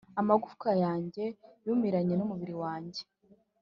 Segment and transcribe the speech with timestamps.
[0.19, 1.23] Amagufwa yanjye
[1.65, 3.01] yumiranye n umubiri wanjye.